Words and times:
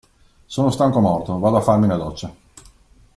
Sono 0.47 0.71
stanco 0.71 0.99
morto, 0.99 1.37
vado 1.37 1.57
a 1.57 1.61
farmi 1.61 1.85
una 1.85 1.95
doccia. 1.95 2.33